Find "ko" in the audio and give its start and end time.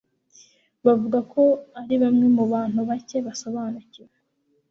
1.31-1.43